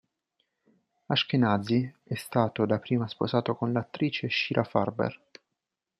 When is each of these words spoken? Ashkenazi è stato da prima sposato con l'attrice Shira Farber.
Ashkenazi 1.07 1.93
è 2.01 2.15
stato 2.15 2.65
da 2.65 2.79
prima 2.79 3.07
sposato 3.07 3.53
con 3.53 3.71
l'attrice 3.71 4.31
Shira 4.31 4.63
Farber. 4.63 5.21